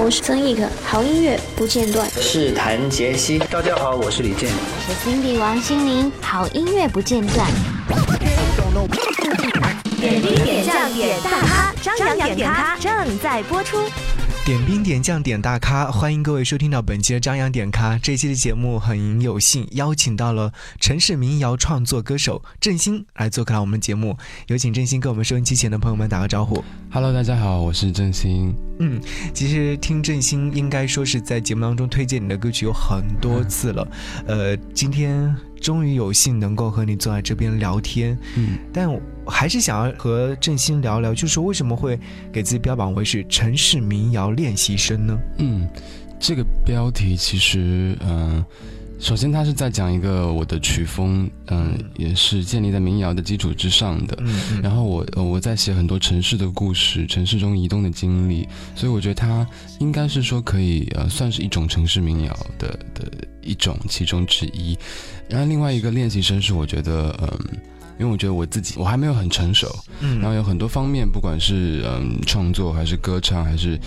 [0.00, 2.08] 我是曾轶可，好音乐不间断。
[2.10, 4.48] 是谭杰希，大家好，我是李健。
[4.88, 7.46] 我是 Cindy 王心凌，好音乐不间断。
[9.98, 13.76] 点滴点赞点大咖，张扬点咖正在播出。
[14.48, 17.98] 点兵点将点大咖，欢迎各位收听到本期的张扬点咖。
[17.98, 20.50] 这期的节目很有幸邀请到了
[20.80, 24.16] 城市民谣创作歌手郑兴来做客我们节目。
[24.46, 26.64] 有请郑兴跟我们收音机前的朋友们打个招呼。
[26.90, 28.54] Hello，大家好，我是郑兴。
[28.78, 28.98] 嗯，
[29.34, 33.86] 其实听郑兴应该说是在节目当中推荐你的歌曲有很多次了。
[34.26, 38.18] 呃，今天终于有幸能够和你坐在这边聊天。
[38.36, 41.98] 嗯，但我还是想要和郑兴聊聊，就是为什么会
[42.32, 45.18] 给自己标榜为是城市民谣练习生呢？
[45.36, 45.68] 嗯，
[46.18, 48.44] 这个标题其实，嗯。
[49.00, 54.18] 首先，它是在讲一个我的曲风，嗯，也是建立在民谣的基础之上的。
[54.18, 59.46] 嗯然后我我在写很多城市的故事，城市中移动的经历，所以我觉得它
[59.78, 63.08] 应该是说可以呃算是一种城市民谣的的
[63.40, 64.76] 一种其中之一。
[65.28, 67.38] 然后另外一个练习生是我觉得嗯，
[67.98, 69.68] 因为我觉得我自己我还没有很成熟，
[70.00, 73.78] 嗯，然后有很多方面，不管是嗯创作还是歌唱还是。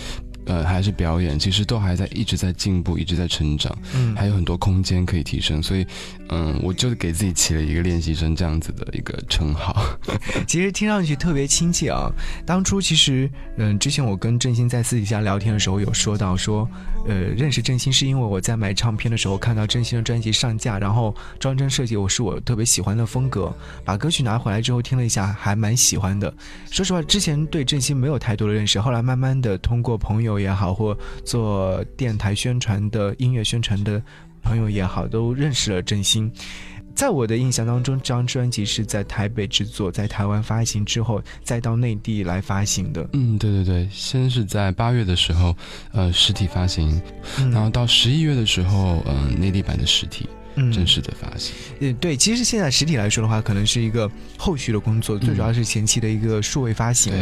[0.46, 5.86] 呃，还是表演，其实都还在一直在进步，一直在成长，嗯，还有很多空间可以提升，所以，
[6.30, 9.80] 嗯，我就给自己起了一个练习生这样子的一个称号。
[10.46, 12.10] 其实听上去特别亲切啊。
[12.44, 16.68] 当初其实，嗯，之前我跟郑兴在私底下聊天的时候有说到说，
[17.06, 23.54] 呃，认识郑兴是因为我在买唱片的时候看到郑兴的专辑上架，然后装帧设计我是我特别喜欢的风格，
[23.84, 26.34] 把歌曲拿回来之后听了一下，还蛮喜欢的。
[26.68, 30.31] 说实话，之前对郑兴没有太多的认识，后来慢慢的通过朋友。
[30.38, 34.02] 也好，或做电台宣传的音乐宣传的
[34.42, 36.30] 朋友也好，都认识了郑兴。
[36.94, 43.08] 在我的印象当中，这张专辑是在台北制作，在台湾发行之后，再到内地来发行的。
[43.14, 45.56] 嗯，对对对，先是在八月的时候，
[45.92, 47.00] 呃，实体发行，
[47.50, 50.28] 然后到十一月的时候，嗯，内地版的实体。
[50.72, 57.12] 正式的发行，嗯，对，其实现在实体来说的话，可能是一个后续的工作，最主要是前期的一个数位发行。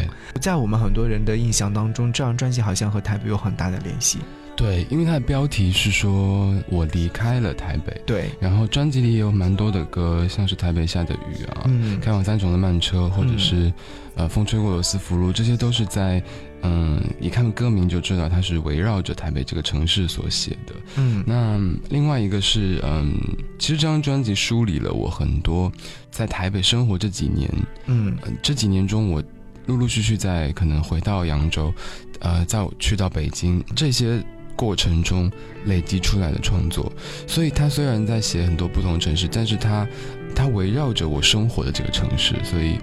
[0.40, 4.18] 在我们很多人的印象当中，这张专辑好像和台北有很大的联系。
[4.60, 7.98] 对，因为它的标题是说我离开了台北。
[8.04, 11.64] 对，然后专辑里也有蛮多的歌，像是台北下的雨啊，
[12.02, 13.72] 开往三重的慢车，或者是
[14.16, 16.22] 呃风吹过罗斯福路，这些都是在。
[16.62, 20.74] 嗯，一看歌名就知道它是围绕着台北这个城市所写的。
[20.96, 23.14] 嗯，那另外一个是，嗯，
[23.58, 25.72] 其实这张专辑梳理了我很多
[26.10, 27.50] 在台北生活这几年。
[27.86, 29.24] 嗯，这几年中我
[29.64, 31.72] 陆陆续续在可能回到扬州，
[32.18, 34.22] 呃，在去到北京这些
[34.60, 35.30] 过程中
[35.64, 36.92] 累积出来的创作。
[37.26, 39.86] 所以他虽然在写很多不同城市，但是他
[40.34, 42.78] 他围绕着我生活的这个城市，所以。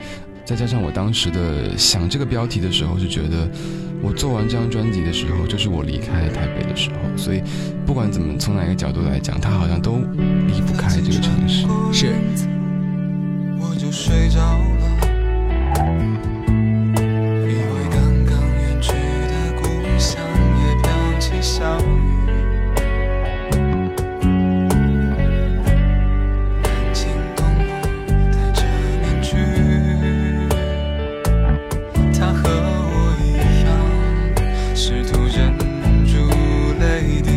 [0.48, 3.52] 再加上我当时的想这个标题的时候，就觉得
[4.02, 7.42] 我做完这张专辑的时候，就是我离开台北的时候，所以
[7.86, 9.98] 不管怎么从哪个角度来讲，他好像都
[10.48, 11.68] 离不开这个城市。
[11.92, 12.16] 是。
[13.60, 14.40] 我就睡着
[14.80, 14.86] 了，
[21.58, 21.82] 小雨，
[26.94, 27.44] 轻动
[28.32, 28.62] 戴着
[29.02, 29.38] 面具，
[32.14, 33.26] 他和我一
[33.66, 33.68] 样，
[34.76, 35.58] 试图忍
[36.06, 36.30] 住
[36.80, 37.32] 泪滴，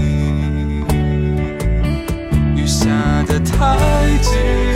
[2.60, 2.90] 雨下
[3.26, 3.48] 得太
[4.20, 4.69] 急。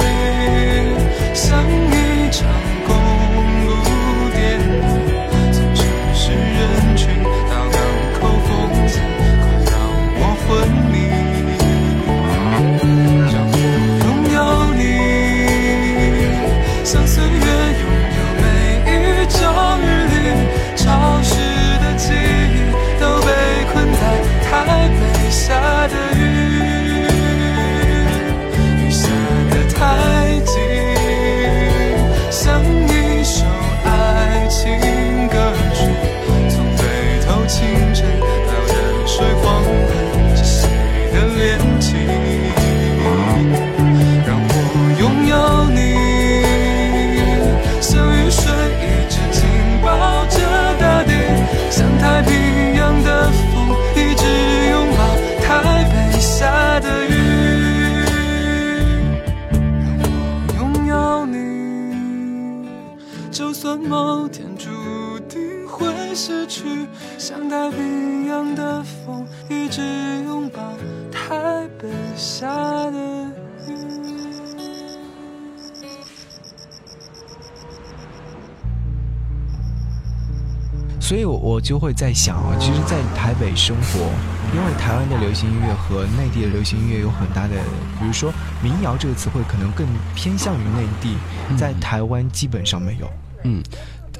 [66.15, 66.87] 失去
[67.19, 69.83] 像大冰一样的风一直
[70.25, 70.73] 拥抱
[71.11, 71.69] 台
[72.17, 72.47] 下
[72.91, 72.99] 的
[73.67, 73.75] 雨
[81.01, 83.99] 所以我我就会在想啊其实在台北生活
[84.55, 87.57] 因为台湾的流行音乐和内地的流行音乐有很大的
[87.99, 88.33] 比如说
[88.63, 89.85] 民谣这个词汇可能更
[90.15, 91.17] 偏向于内地
[91.57, 93.11] 在台湾基本上没有。
[93.43, 93.63] 嗯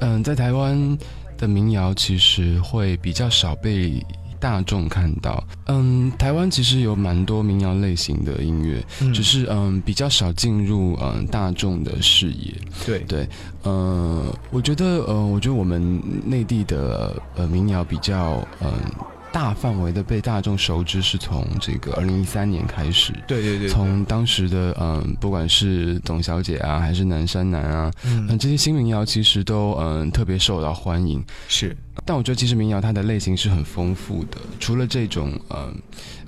[0.01, 0.97] 嗯在台湾
[1.37, 4.03] 的民谣其实会比较少被。
[4.37, 12.53] 大众看到，嗯，台湾其实有蛮多民谣类型的音乐，只是嗯比较少进入嗯大众的视野。
[12.85, 13.27] 对对，
[13.63, 18.71] 呃，我觉得呃，我觉得我们内地的呃民谣比较嗯。
[19.35, 31.21] 大范围的被大众熟知是从这个二零一三年开始，对对对，从当时的嗯，不管是董小姐啊，还是南山南啊，嗯，这些新民谣其实都嗯特别受到欢迎。
[31.49, 35.75] 是，但我觉得其实民谣它的类型是很丰富的，除了这种嗯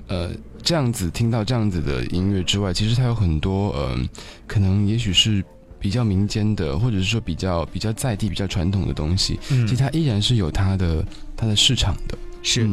[0.08, 0.30] 呃
[0.62, 4.06] 这样子听到这样子的音乐之外，其实它有很多嗯
[4.46, 5.42] 可能也许是
[5.80, 11.02] 比较民间的，或者是说比较比较在地、比较传统的东西，其实它依然是有它的
[11.34, 12.18] 它的市场的。
[12.42, 12.68] 是，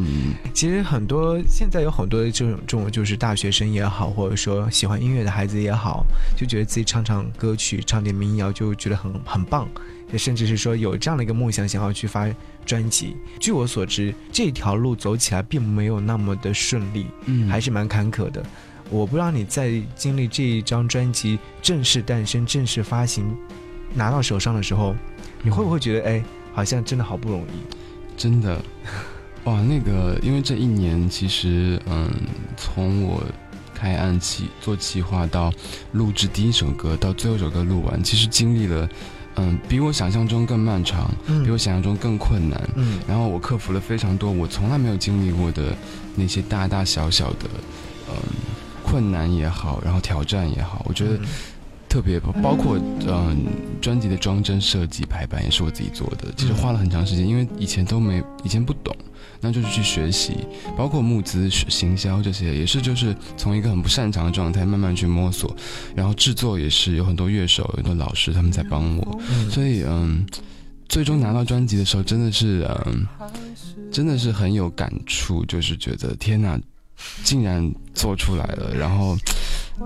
[0.53, 6.06] 其实很多现在有很多这种这种就是大学生也好，或者说喜欢音乐的孩子也好，
[6.38, 9.67] 就觉得自己唱唱歌曲、唱点民谣就觉得很很棒，
[10.17, 12.27] 甚至是说有这样的一个梦想，想要去发
[12.65, 13.17] 专辑。
[13.39, 18.45] 据我所知，这条路走起来并没有那么的顺利，嗯，还是蛮坎坷的。
[18.89, 23.35] 我不知道你在经历这一张专辑正式诞生、正式发行、
[23.95, 24.95] 拿到手上的时候，
[25.41, 26.23] 你会不会觉得，哎，
[26.53, 28.62] 好像真的好不容易，真的。
[29.45, 32.12] 哇，那个，因为这一年其实，嗯，
[32.57, 33.24] 从我
[33.75, 35.53] 开案企做企划到
[35.92, 38.89] 录制第一首歌，到最后一首歌录完，其实经历了，
[39.36, 41.12] 嗯，比我想象中更漫长，
[41.44, 45.75] 比我想象中更困难，嗯，然后我克服了非常多我从来没有经历过的
[46.15, 47.48] 那些大大小小的，
[48.09, 48.15] 嗯，
[48.83, 51.19] 困难也好，然后挑战也好，我觉得。
[51.95, 52.77] 特别包括
[53.07, 53.45] 嗯，
[53.81, 58.94] 专辑的装帧设计排版也是我自己做的，其实花了很长时间，因为以前都没以前不懂，
[59.39, 60.39] 那就是去学习，
[60.75, 65.56] 包括募资、行销这些，也是就是从一个很不擅长的状态慢慢去摸索，
[65.95, 70.25] 然后制作也是有很多乐手、有很多老师他们在帮我，所以嗯，
[70.89, 73.07] 最终拿到专辑的时候真的是嗯，
[73.89, 76.59] 真的是很有感触，就是觉得天哪，
[77.24, 79.15] 竟然做出来了，然后。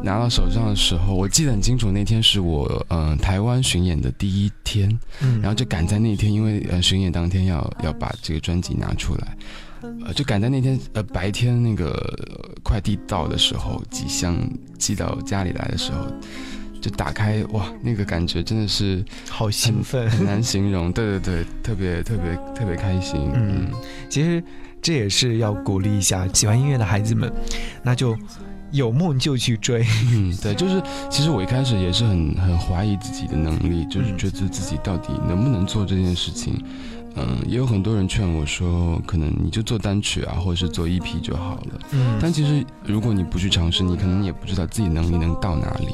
[0.04, 4.88] 拿到手上的时候，我记得很清楚，那天是我嗯台湾巡演的第一天，
[5.42, 9.38] 然后就赶在那天，因为呃巡演当天要要把这个专辑拿出来，
[10.06, 11.92] 呃就赶在那天呃白天那个
[12.64, 14.38] 快递到的时候，寄箱
[14.78, 16.06] 寄到家里来的时候，
[16.80, 23.20] 就打开哇，那个感觉真的是好兴奋，很难形容，对对对，特别特别特别开心。
[23.34, 23.68] 嗯，
[24.08, 24.44] 其实
[24.82, 27.32] 这也是要鼓励一下喜欢音乐的孩子们，
[27.82, 28.16] 那就。
[28.72, 36.64] 有梦就去追，嗯，对，就是其实我一开始也是很很怀疑自己的能力，就是觉得自己到底能不能做这件事情，
[37.16, 45.88] 嗯，也有很多人劝我说，可能你就做单曲啊，或者是做 EP 就好了，嗯，但其实如果你不去尝试，你可能也不知道自己能力能到哪里，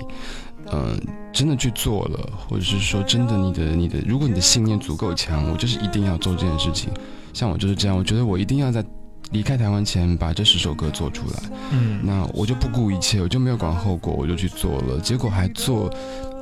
[0.74, 1.00] 嗯，
[1.32, 6.92] 真的去做了，或者是说真的你的你的，如果你的信念足够强，我就是一定要做这件事情，
[7.34, 8.84] 像我就是这样，我觉得我一定要在。
[9.32, 11.44] 离开台湾前，把这十首歌做出来。
[11.72, 15.00] 嗯，那我就不顾一切，我就没有管后果，我就去做了。
[15.00, 15.90] 结果还做，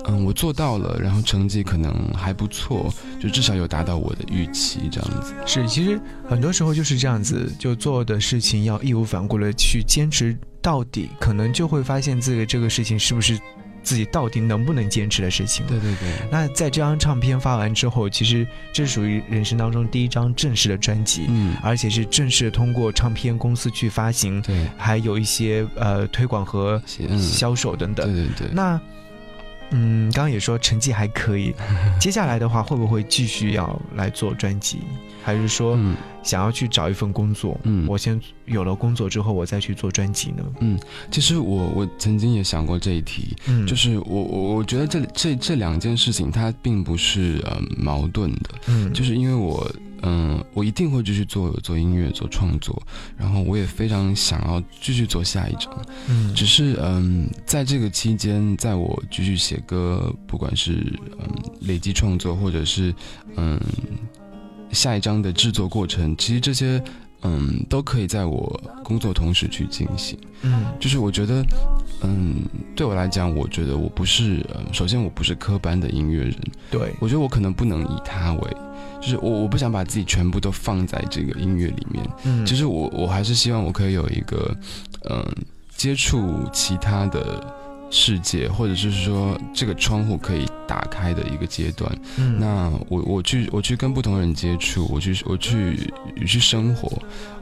[0.05, 5.33] 嗯，我做到了，然后成绩可能还不错，就至少有达到我的预期，这样子。
[5.45, 13.39] 是，其实很多时候就是这样子，就做的事情要义无反顾的去坚持到底，可能就会发现自己这个事情是不是。
[13.83, 15.65] 自己到底能不能坚持的事情。
[15.67, 16.09] 对对对。
[16.31, 26.81] 那在这张唱片发完之后，其实这是属于人生当中第一张正式的专辑，嗯，而且是正式通过唱片公司去发行，对，还有一些呃推广和
[27.19, 28.11] 销售等等。
[28.11, 28.47] 对对对。
[28.53, 28.79] 那。
[29.73, 31.53] 嗯，刚刚也说成绩还可以，
[31.99, 34.79] 接下来的话会不会继续要来做专辑，
[35.23, 35.77] 还是说
[36.23, 37.59] 想要去找一份工作？
[37.63, 40.43] 嗯，我先有了工作之后，我再去做专辑呢？
[40.61, 40.79] 嗯，
[41.11, 49.69] 其实我我曾经也想过这一题，嗯，就是我我我觉得这这这两件事情它并不是呃矛盾的，嗯，就是因为我。
[50.03, 52.81] 嗯，我一定会继续做做音乐、做创作，
[53.17, 55.69] 然后我也非常想要继续做下一张。
[56.09, 60.73] 嗯，只是嗯，在这个期间，在我继续写歌，不管是
[61.19, 61.27] 嗯
[61.61, 62.93] 累积创作，或者是
[63.37, 63.59] 嗯
[64.71, 66.83] 下一张的制作过程，其实这些
[67.21, 70.19] 嗯都可以在我工作同时去进行。
[70.41, 71.41] 嗯，就是我觉得，
[72.01, 72.41] 嗯，
[72.75, 76.37] 对我来讲，我觉得我不是，首先我不是科班的音乐人。
[76.69, 78.57] 对，我觉得我可能不能以他为。
[79.03, 82.09] 就是我，我不想把自己全部都放在这个音乐里面。
[82.23, 84.55] 嗯，其实我，我还是希望我可以有一个，
[85.09, 85.21] 嗯，
[85.75, 87.45] 接触其他的
[87.91, 91.93] 世界，或者是说这个窗户可以打开的一个阶段。
[92.17, 95.91] 嗯，那我我去我去跟不同人接触，我去我去
[96.25, 96.89] 去生活，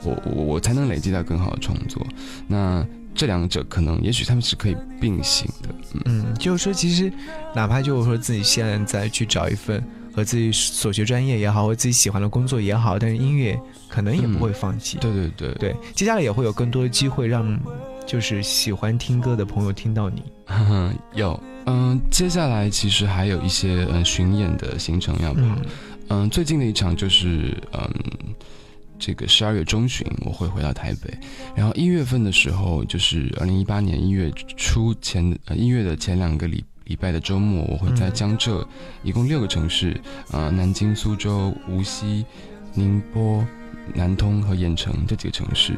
[0.04, 2.04] 我我我才能累积到更好的创作。
[2.48, 5.70] 那这两者可能也许他们是可以并行的。
[6.06, 7.12] 嗯，就是说，其实
[7.54, 14.98] 哪怕就是说自己现在去找一份和自己所学专业也好，或自己喜欢的工作也好，但是音乐可能也不会放弃。
[15.00, 17.60] 对对对对，接下来也会有更多的机会让
[18.08, 20.24] 就是喜欢听歌的朋友听到你。
[21.14, 25.42] 有，嗯，接下来其实还有一些嗯巡演的行程要跑。
[26.10, 27.90] 嗯，最近的一场就是嗯。
[29.02, 31.12] 这个十二月中旬我会回到台北，
[31.56, 38.66] 然后一月份的时候，就是二零一八年一月初前呃一月的前两个礼礼拜的周末，我会在江浙
[39.02, 40.00] 一共六个城市，
[40.32, 42.24] 呃南京、苏州、无锡、
[42.76, 43.44] 宁波、
[43.96, 45.74] 南通和盐城这几个城市，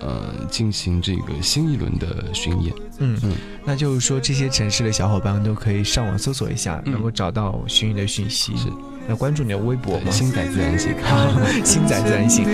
[0.00, 2.74] 呃进行这个新一轮的巡演。
[2.98, 8.56] 嗯嗯，那就是说这些城市的小伙伴都可以上网搜索一下，能够找到巡演的讯息。
[8.56, 8.68] 是。
[9.08, 10.10] 来关注你的微博吗？
[10.10, 10.92] 星仔自然醒，
[11.64, 12.44] 星仔自然醒。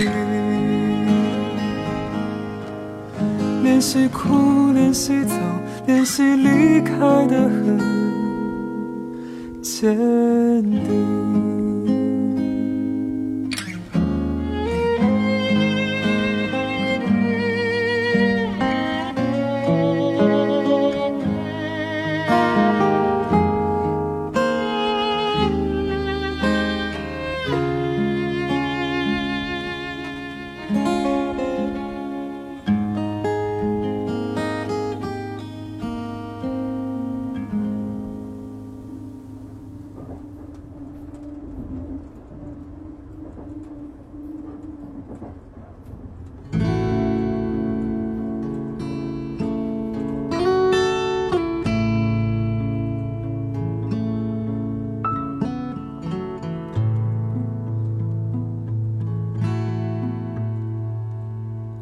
[3.63, 5.33] 练习哭，练习走，
[5.87, 6.95] 练习离开
[7.27, 7.79] 的很
[9.61, 11.52] 坚定。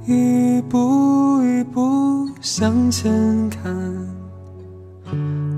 [0.07, 3.11] 一步一步向前
[3.49, 3.71] 看，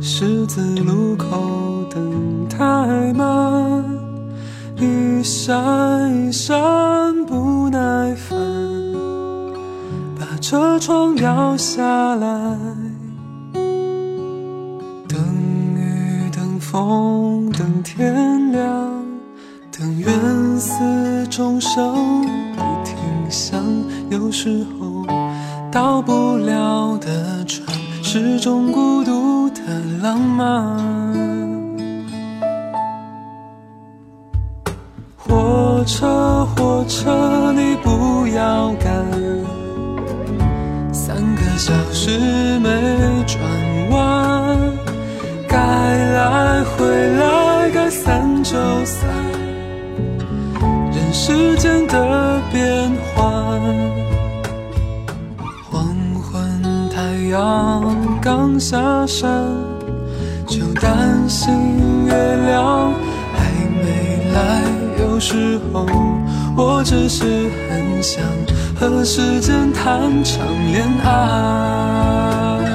[0.01, 3.85] 十字路口等太慢，
[4.77, 6.53] 一闪一闪
[7.25, 8.37] 不耐烦，
[10.19, 12.57] 把车窗摇下来，
[15.07, 15.17] 等
[15.73, 19.05] 雨等风等天亮，
[19.71, 20.09] 等缘
[20.59, 22.42] 死终生。
[24.33, 25.05] 时候
[25.71, 27.67] 到不了的船，
[28.01, 29.61] 是种孤独的
[30.01, 30.75] 浪漫。
[35.15, 38.91] 火车，火车，你不要赶，
[40.91, 42.09] 三个小时
[42.59, 42.69] 没
[43.27, 43.39] 转
[43.91, 44.57] 弯，
[45.47, 46.87] 该来回
[47.17, 49.07] 来，该散就散，
[50.91, 52.22] 人世间的
[57.33, 59.27] 刚刚下山，
[60.45, 62.13] 就担心月
[62.45, 62.93] 亮
[63.33, 63.49] 还
[63.81, 64.61] 没来。
[64.99, 65.83] 有时候，
[66.55, 68.23] 我只是很想
[68.79, 72.72] 和时间谈场恋爱。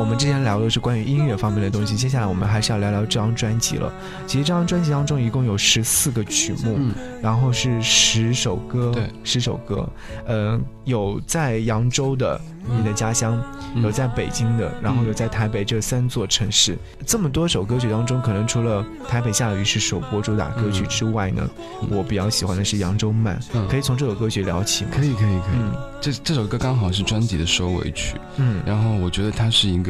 [0.00, 3.92] 我们之前聊的是关于音乐方面的东西，接下来我们还是要聊聊这张专辑了。
[4.26, 6.78] 其实这张专辑当中一共有十四个曲目，
[7.22, 9.86] 然后是十首歌，对，十首歌。
[10.26, 13.38] 呃，有在扬州的你的家乡，
[13.82, 16.78] 有在北京的，然后有在台北这三座城市。
[17.04, 21.46] 这么多首歌曲当中，可能除了台北下雨是首播主打歌曲之外呢，
[21.90, 23.38] 我比较喜欢的是扬州慢。
[23.68, 24.92] 可以从这首歌曲聊起吗？
[24.96, 25.60] 可以，可以，可以。
[26.00, 29.50] 这这首歌刚好是专辑的收尾曲，嗯，然后我觉得它。
[29.52, 29.89] 是一个，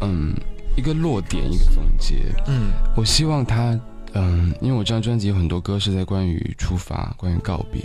[0.00, 0.34] 嗯，
[0.76, 2.24] 一个落点，一个总结。
[2.46, 3.78] 嗯，我希望他，
[4.14, 7.80] 嗯，因为我这张专辑有很多歌是在关于出发，关于告别。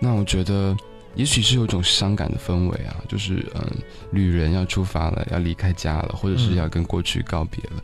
[0.00, 0.74] 那我觉得，
[1.14, 3.64] 也许是有种伤感的氛围啊，就是嗯，
[4.10, 7.82] 旅人要出发了，要离开家了，或者是要跟过去告别了。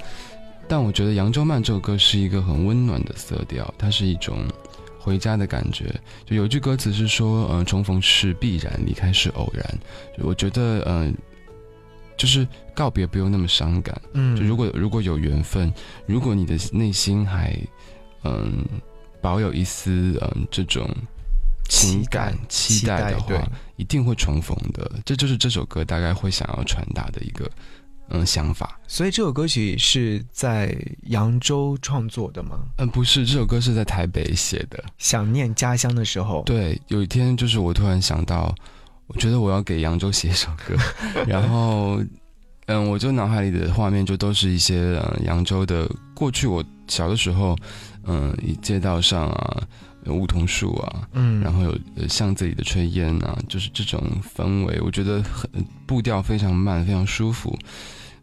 [0.66, 4.38] 但我觉得《扬州慢》这首歌是一个很温暖的色调，它是一种
[4.98, 5.94] 回家的感觉。
[6.26, 9.78] 就有句歌词是说，嗯，重逢是必然，离开是偶然。
[10.18, 11.14] 我觉得，嗯。
[12.18, 15.72] 就是告别不用那么伤感，嗯，就如果如果有缘分，
[16.06, 17.56] 如果你的内心还
[18.24, 18.66] 嗯
[19.22, 20.90] 保有一丝嗯这种
[21.68, 24.90] 情感期待的话，一定会重逢的。
[25.04, 27.50] 这就是这首歌大概会想要传达的一个
[28.10, 28.80] 嗯想法。
[28.88, 32.60] 所以这首歌曲是在扬州创作的吗？
[32.78, 34.82] 嗯，不是，这首歌是在台北写的。
[34.98, 38.54] 想念家乡的时候，对，有一天就是我突然想到，
[39.08, 40.76] 我觉得我要给扬州写一首歌，
[41.26, 42.00] 然后。
[42.70, 47.56] 嗯，我就脑海里的画面就都是一些呃扬州的过去，我小的时候，
[48.04, 49.62] 嗯，街道上啊，
[50.04, 51.74] 有梧桐树啊，嗯，然后有
[52.06, 53.98] 巷子里的炊烟啊，就是这种
[54.36, 55.50] 氛围，我觉得很
[55.86, 57.58] 步调非常慢，非常舒服，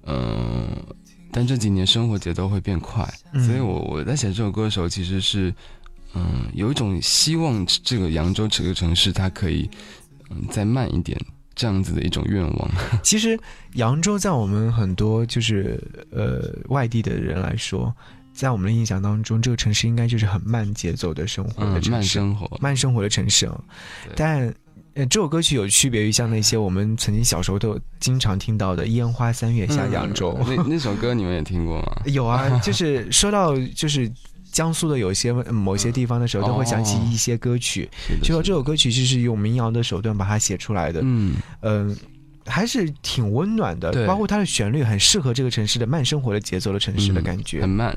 [0.06, 0.68] 嗯，
[1.32, 3.04] 但这几年生活节奏会变快，
[3.48, 5.52] 所以我我在写这首歌的时候，其实是
[6.14, 9.68] 嗯有一种希望这个扬州这个城市它可以
[10.30, 11.20] 嗯再慢一点。
[11.58, 12.72] 这样子的一种愿望。
[13.02, 13.40] 其实，
[13.76, 17.96] 扬州在我们很多就是呃外地的人来说，
[18.34, 23.58] 在我们的印象当中，这个城市应该就是很慢节奏的生活的城市，慢生活，慢生活的城市啊。
[24.18, 24.54] 但
[24.96, 30.34] 呃，这首歌曲有区别于像那些我们曾经小时候都经常听到的《烟花三月下扬州》。
[30.58, 32.02] 那那首歌你们也听过吗？
[32.12, 34.12] 有啊，就是说到就是。
[34.56, 37.90] 江苏的有些某些地方的时候，都会想起一些歌曲，
[38.24, 41.02] 就说这首歌曲就是用民谣的手段把它写出来的。
[41.04, 41.94] 嗯嗯，
[42.46, 47.94] 还是挺温暖的，包括它的旋律很适合这个城市的慢生活的节奏的城市的感觉，很慢。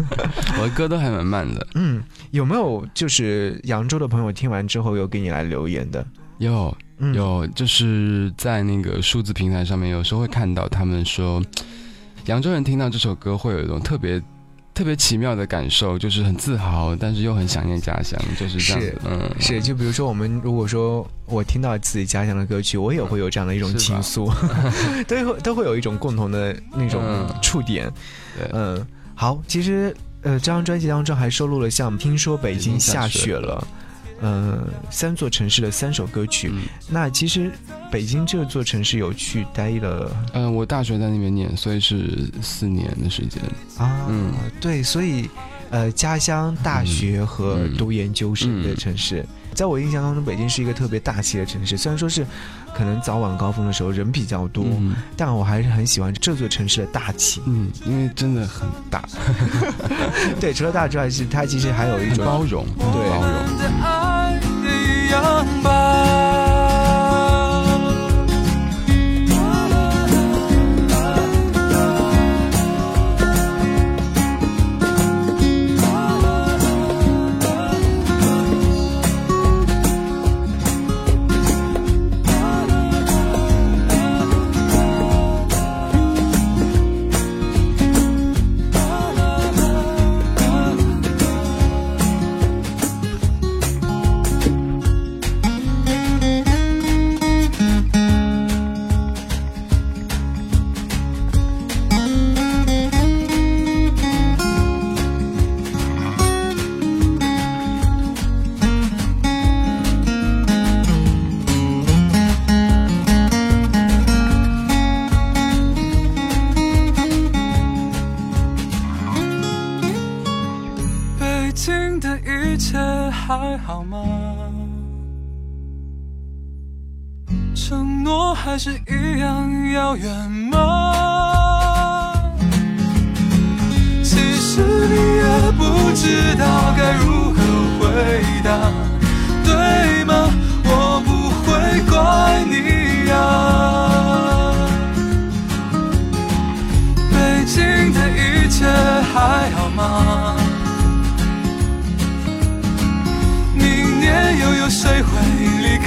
[0.58, 1.66] 我的歌都还蛮慢的。
[1.74, 6.02] 嗯，有没有就是扬州的朋友听完之后有给你来留言的？
[6.38, 6.74] 有
[7.12, 11.44] 有，就是在那个数字平台上面，有时候会看到他们说，
[12.24, 14.18] 扬州人听到这首歌会有一种特别。
[14.80, 18.94] 特别奇妙的感受，就是很自豪，但是又很想念家乡，就是这样。
[19.04, 19.60] 嗯，是。
[19.60, 24.32] 就比如说，我们如果说我听到自己家乡的歌曲，我也会有这样的一种情愫，
[25.06, 27.02] 都会都会有一种共同的那种
[27.42, 27.92] 触点。
[28.54, 28.82] 嗯，
[29.14, 33.62] 好，其实呃，这张专辑当中还收录了像《听说北京下雪了》。
[34.22, 36.52] 嗯，三座城市的三首歌曲。
[36.88, 37.50] 那其实
[37.90, 40.10] 北京这座城市有去待了。
[40.34, 43.42] 嗯，我大学在那边念，所以是四年的时间
[43.78, 44.06] 啊。
[44.08, 45.28] 嗯，对，所以
[45.70, 49.24] 呃，家乡、大学和读研究生的城市，
[49.54, 51.76] 在我印象当中，北京是一个特别大气的城市。
[51.76, 52.26] 虽然说是
[52.74, 54.66] 可能早晚高峰的时候人比较多，
[55.16, 57.40] 但我还是很喜欢这座城市的大气。
[57.46, 59.04] 嗯，因为真的很大。
[60.40, 64.09] 对，除了大之外，是它其实还有一种包容，对包容。
[65.10, 66.19] 样吧。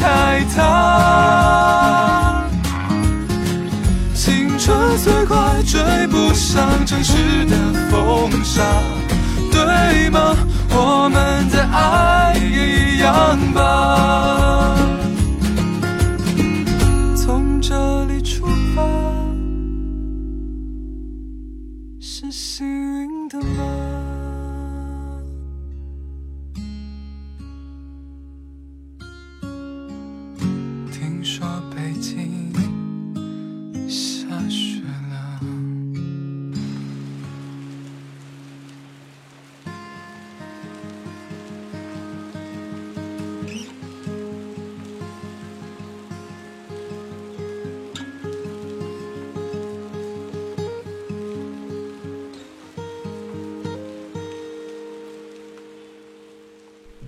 [0.04, 2.44] 开她
[4.14, 7.56] 青春虽快追不上城市的
[7.90, 8.62] 风沙
[9.50, 10.36] 对吗？
[10.72, 14.43] 我们的爱一样吧。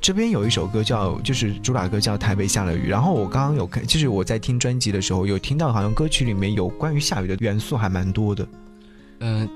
[0.05, 2.85] 这边有一首歌叫，就是主打歌叫《台北下了雨》。
[2.87, 8.47] 然后我刚刚有看，就是我在听专辑的时候有听到，好像歌曲里面有关于下雨的元素还蛮多的。
[9.21, 9.49] 嗯。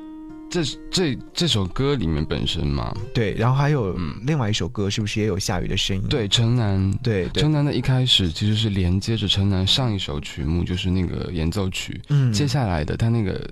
[0.50, 6.02] 这这这首歌里面本身嘛，对，然后还有另外一首歌，是不是也有下雨的声音？
[6.10, 13.48] 对，城南，对，城南的一开始其实是连接着城南上一首曲目，就是那个演奏曲，嗯，接下来的他那个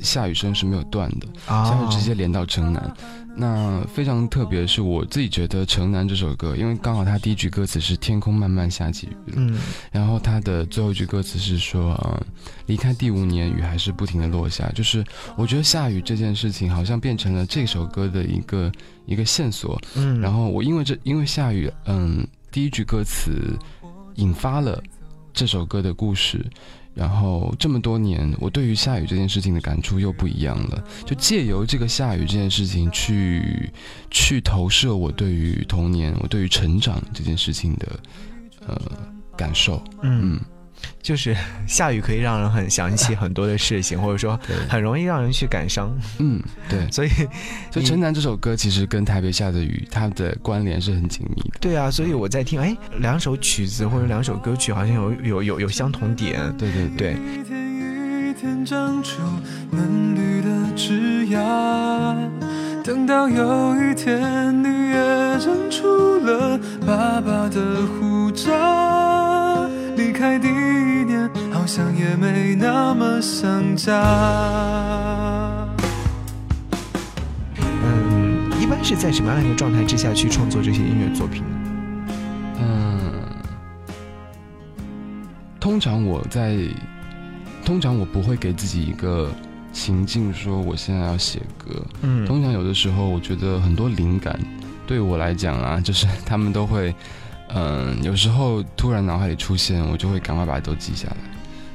[0.00, 2.96] 下雨声是没有断的，下雨直接连到城南。
[3.40, 9.56] 那非常特别的是，我自己觉得《城南》这首歌，因为刚好它第一句歌词是“天空慢慢下起雨”，嗯，
[9.92, 11.96] 然后它的最后一句歌词是说
[12.66, 15.04] “离开第五年，雨还是不停的落下”，就是
[15.36, 18.72] 我觉得下雨这件事情好像变成了这首歌的一个
[19.06, 23.56] 一个线索，嗯，然后我因为这因为下雨，嗯，第一句歌词
[24.16, 24.82] 引发了
[25.32, 26.44] 这首歌的故事。
[26.98, 30.84] 然后这么多年，我对于下雨这件事情的感触又不一样了。
[31.06, 33.70] 就借由这个下雨这件事情，去
[34.10, 38.00] 去投射我对于童年、我对于成长这件事情的
[38.66, 38.80] 呃
[39.36, 39.80] 感受。
[40.02, 40.40] 嗯。
[41.02, 41.36] 就是
[41.66, 44.38] 下雨可以让人很想起很多的事情，或者说
[44.68, 45.96] 很容易让人去感伤。
[46.18, 47.08] 嗯，对， 所以
[47.70, 51.58] 所以《城南》这首歌其实跟台北下的雨，它的关联是很紧密的。
[51.60, 56.40] 对啊，所以我在听，哎，两首曲子或者两首歌曲好像有有有有相同点。
[56.56, 57.16] 对对对。
[62.84, 69.07] 等到有一天你也长出了爸爸的护照。
[70.18, 73.94] 离开第一年，好像也没那么想家。
[77.60, 81.44] 嗯，一般是在什么样的一个状态之下去创作这些音乐作品？
[82.58, 82.98] 嗯，
[85.60, 86.56] 通常我在，
[87.64, 89.30] 通常我不会给自己一个
[89.72, 91.80] 情境，说我现在要写歌。
[92.02, 94.36] 嗯，通常有的时候，我觉得很多灵感
[94.84, 96.92] 对我来讲啊，就是 他们都会。
[97.54, 101.16] 嗯，有时候突然脑海里出现，我就会赶快把它都记下来。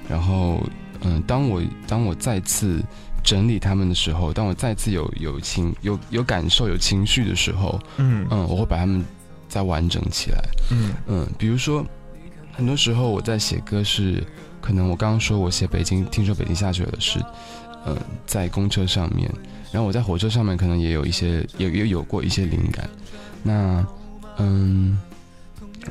[0.08, 0.62] 然后，
[1.02, 2.84] 嗯，当我当我再次
[3.24, 9.04] 整理他们的时候，当我再次有有情有有感受有情绪的时候，嗯嗯，我会把它们
[9.48, 10.38] 再完整起来。
[10.72, 11.84] 嗯嗯，比如说，
[12.52, 14.24] 很多时候我在写歌是，
[14.62, 17.20] 可能我刚刚说我写北京，听说北京下雪了，是，
[17.86, 19.32] 嗯，在公车上面，
[19.72, 22.88] 然后我在火车上面可能也有一些也也有过一些灵感。
[23.42, 23.84] 那，
[24.38, 25.00] 嗯。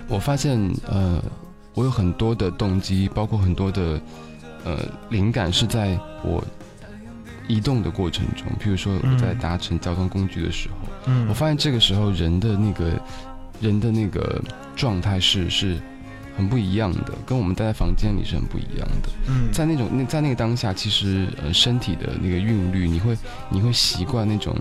[0.08, 1.22] 我发现，呃，
[1.74, 4.00] 我有很多的动机，包括很多的，
[4.64, 4.78] 呃，
[5.10, 6.42] 灵感是在我
[7.48, 8.46] 移动的过程中。
[8.60, 12.90] 譬如说，我在搭乘交通工具的时候，嗯，我发现这个时候人的那个
[13.60, 14.42] 人的那个
[14.76, 15.78] 状态是是
[16.36, 19.08] 很不一样的，跟我们待在房间里是很不一样的。
[19.28, 23.16] 嗯，在那种那在那个当下，其实呃，身体的那个韵律，你会
[23.50, 24.56] 你会习惯那种，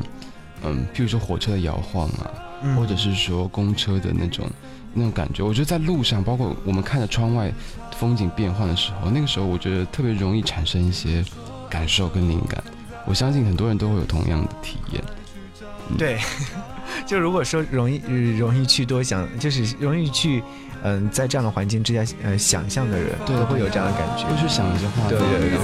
[0.63, 4.45] 嗯，譬如说火车的摇晃啊，或者是说公车的那种。
[4.93, 7.51] 那种感觉，我觉得在路上，包括我们看着窗外
[7.97, 11.23] 风景变换的时候，那个时候我觉得特别容易产生一些
[11.69, 12.63] 感受跟灵感。
[13.05, 15.03] 我相信很多人都会有同样的体验。
[15.97, 16.19] 对，
[17.05, 18.01] 就如果说容易
[18.37, 20.43] 容易去多想，就是容易去
[20.83, 25.07] 嗯，在这样的环境之下呃想象的人，对，会有这样的感觉，会去想一些话。
[25.09, 25.57] 对对对对。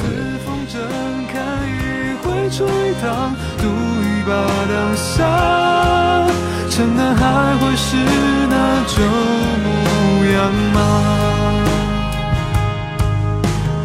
[6.78, 7.98] 城南还会是
[8.48, 9.02] 那旧
[9.64, 9.68] 模
[10.32, 10.78] 样吗？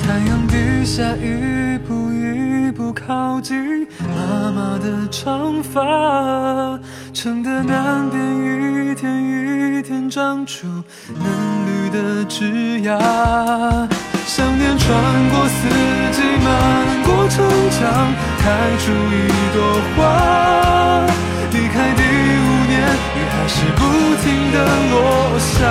[0.03, 5.81] 太阳底下一步一步靠近妈妈的长发，
[7.15, 8.21] 城的南边
[8.91, 11.25] 一天一天长出嫩
[11.65, 13.01] 绿的枝桠。
[14.27, 14.95] 想念穿
[15.31, 15.67] 过四
[16.13, 19.17] 季，漫过城墙，开出一
[19.55, 21.07] 朵花。
[21.53, 22.02] 离开第五。
[22.02, 22.02] 雨还
[23.55, 23.81] 是不
[24.23, 24.57] 停的
[24.91, 25.63] 落下。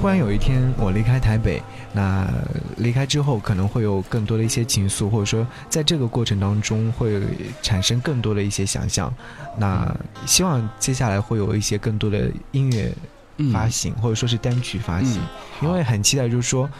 [0.00, 1.60] 忽然有一天我离开台北，
[1.92, 2.28] 那
[2.76, 7.20] 离开之后可能会有更多的一些情愫，或者说在这个过程当中会
[7.62, 9.12] 产生更多的一些想象。
[9.58, 9.92] 那
[10.26, 12.92] 希望接下来会有一些更多的音乐
[13.52, 15.20] 发行，或者说是单曲发行，
[15.62, 16.70] 因为很期待，就是说，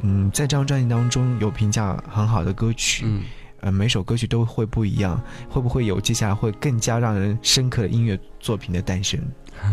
[0.00, 3.22] 嗯，在这张专辑当中有评价很好的歌曲，嗯，
[3.60, 9.20] 呃，每首歌曲都会不一样，会不会有接下来会更加让人深刻的音乐作品的诞生？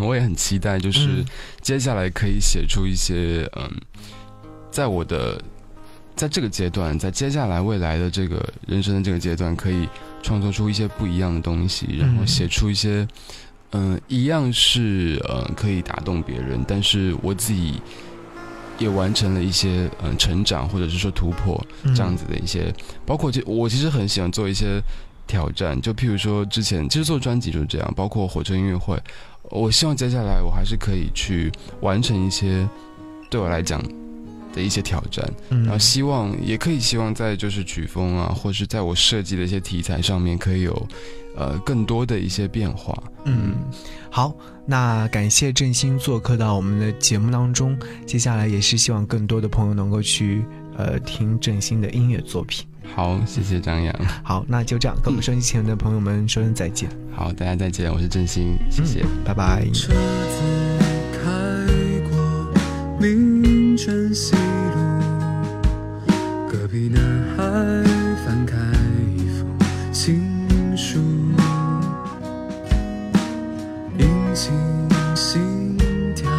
[0.01, 1.23] 我也很期待，就是
[1.61, 3.69] 接下来可以写出一些，嗯，
[4.69, 5.41] 在我的
[6.15, 9.87] 在这个阶段，在接下来未来的这个人生的这个阶段，可以
[10.21, 13.07] 创作出一些不一样的东西，然后写出一些，
[13.71, 17.81] 嗯，一样是呃可以打动别人，但是我自己
[18.77, 22.73] 也完成了一些嗯成长或者是说突破这样子的一些，
[23.05, 24.81] 包括就我其实很喜欢做一些
[25.25, 29.01] 挑战，就譬如说之前其实做专辑就是这样，包括火车音乐会。
[29.49, 32.67] 我希望接下来我还是可以去完成一些
[33.29, 33.81] 对我来讲
[34.53, 40.87] 的一些挑战，嗯然后希望也可以希望在就是曲风啊，或是在我设计的一些题材上面可以有
[41.35, 42.97] 呃更多的一些变化。
[43.25, 43.55] 嗯，
[44.09, 44.35] 好，
[44.65, 50.43] 那感谢振兴做客到我们的节目当中，接下来也是希望更多的朋友能够去
[50.77, 52.65] 呃听振兴的音乐作品。
[52.95, 53.93] 好，谢谢张扬。
[54.23, 56.89] 好，那就这样，跟我们收音机前的朋友们说声再见。
[57.15, 59.63] 好，大家再见，我是郑兴，谢谢，拜拜。
[59.73, 60.41] 车子
[61.13, 61.19] 开
[62.09, 62.51] 过
[62.99, 64.81] 民权西路，
[66.49, 67.01] 隔壁男
[67.37, 67.43] 孩
[68.25, 68.57] 翻开
[69.15, 69.47] 一封
[69.93, 70.99] 情书，
[73.97, 74.51] 引擎
[75.15, 75.77] 心
[76.15, 76.29] 跳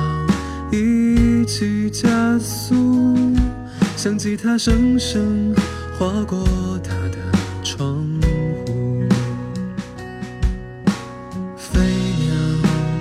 [0.72, 3.34] 一起加速，
[3.96, 5.54] 像吉他声声。
[6.00, 6.42] 划过
[6.82, 7.18] 他的
[7.62, 7.86] 窗
[8.22, 9.06] 户，
[11.58, 11.78] 飞
[12.22, 12.32] 鸟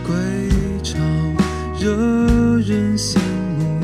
[0.06, 0.14] 归
[0.84, 1.00] 巢，
[1.80, 1.96] 惹
[2.60, 3.18] 人羡
[3.58, 3.80] 慕。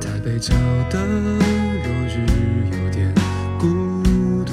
[0.00, 0.52] 台北角
[0.90, 2.26] 的落日
[2.72, 3.14] 有点
[3.56, 3.64] 孤
[4.44, 4.50] 独，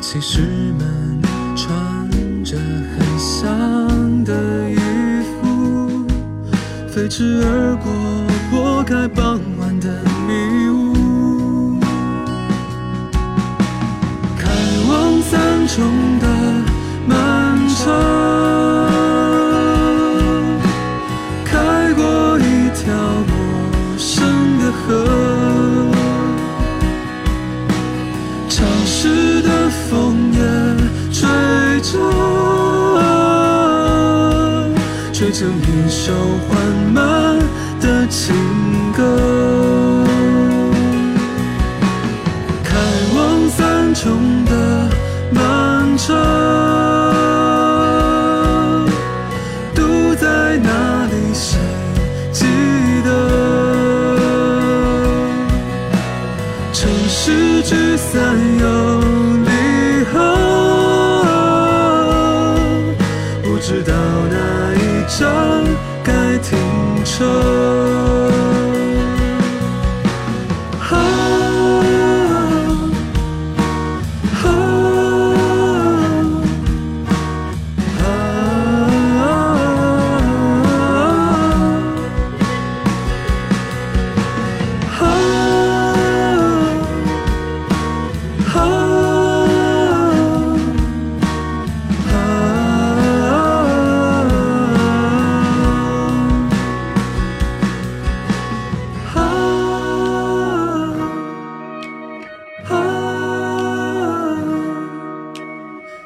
[0.00, 0.40] 骑士
[0.78, 1.20] 们
[1.54, 2.08] 穿
[2.42, 4.78] 着很像的衣
[5.42, 6.06] 服，
[6.88, 7.92] 飞驰而过，
[8.50, 9.38] 拨开傍
[15.68, 16.26] 中的
[17.06, 18.27] 漫长，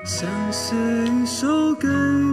[0.04, 0.74] 想写
[1.06, 2.31] 一首歌。